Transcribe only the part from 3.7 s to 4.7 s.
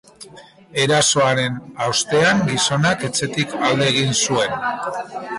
egin zuen.